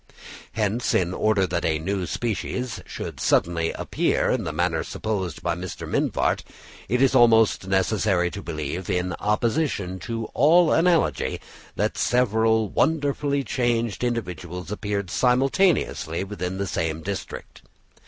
Hence, 0.53 0.95
in 0.95 1.13
order 1.13 1.45
that 1.45 1.63
a 1.63 1.77
new 1.77 2.07
species 2.07 2.81
should 2.87 3.19
suddenly 3.19 3.71
appear 3.73 4.31
in 4.31 4.45
the 4.45 4.51
manner 4.51 4.83
supposed 4.83 5.43
by 5.43 5.53
Mr. 5.55 5.87
Mivart, 5.87 6.43
it 6.89 7.03
is 7.03 7.13
almost 7.13 7.67
necessary 7.67 8.31
to 8.31 8.41
believe, 8.41 8.89
in 8.89 9.13
opposition 9.19 9.99
to 9.99 10.25
all 10.33 10.73
analogy, 10.73 11.39
that 11.75 11.99
several 11.99 12.67
wonderfully 12.67 13.43
changed 13.43 14.03
individuals 14.03 14.71
appeared 14.71 15.11
simultaneously 15.11 16.23
within 16.23 16.57
the 16.57 16.65
same 16.65 17.03
district. 17.03 17.61